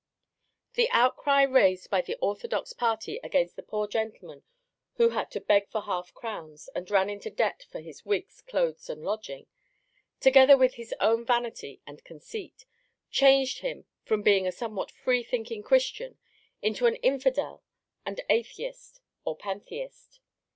[0.73, 4.41] The outcry raised by the orthodox party against the "poor gentleman"
[4.95, 8.89] who had "to beg for half crowns," and "ran into debt for his wigs, clothes,
[8.89, 9.45] and lodging,"
[10.19, 12.65] together with his own vanity and conceit,
[13.11, 16.17] changed him from being a somewhat free thinking Christian
[16.63, 17.61] into an infidel
[18.03, 20.19] and atheist or Pantheist.